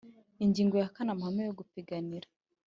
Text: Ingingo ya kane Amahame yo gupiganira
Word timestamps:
Ingingo 0.43 0.75
ya 0.81 0.93
kane 0.95 1.09
Amahame 1.11 1.41
yo 1.47 1.55
gupiganira 1.59 2.27